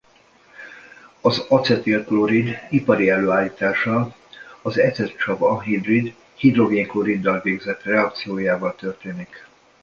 [1.21, 4.15] Az acetil-klorid ipari előállítása
[4.61, 9.47] az ecetsav-anhidrid hidrogén-kloriddal végzett reakciójával történik.